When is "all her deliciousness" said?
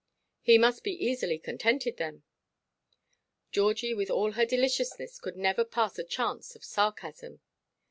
4.09-5.19